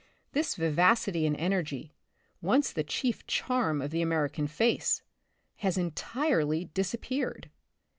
This 0.31 0.55
vivacity 0.55 1.27
and 1.27 1.37
energy, 1.37 1.93
once 2.41 2.73
the 2.73 2.83
chief 2.83 3.27
charm 3.27 3.83
of 3.83 3.91
the 3.91 4.01
American 4.01 4.47
face, 4.47 5.03
has 5.57 5.77
entirely 5.77 6.65
disappeared. 6.65 7.51